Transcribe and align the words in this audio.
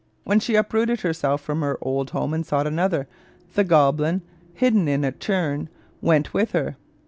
When 0.23 0.39
she 0.39 0.55
uprooted 0.55 1.01
herself 1.01 1.41
from 1.41 1.61
her 1.61 1.77
old 1.79 2.09
home 2.09 2.33
and 2.33 2.43
sought 2.43 2.65
another, 2.65 3.07
the 3.53 3.63
goblin, 3.63 4.23
hidden 4.55 4.87
in 4.87 5.03
a 5.03 5.11
churn, 5.11 5.69
went 6.01 6.33
with 6.33 6.53
her. 6.53 6.75